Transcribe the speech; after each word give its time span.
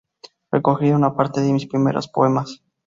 Recogería 0.51 0.95
una 0.95 1.15
parte 1.15 1.41
de 1.41 1.53
mis 1.53 1.67
primeros 1.67 2.07
poemas. 2.07 2.63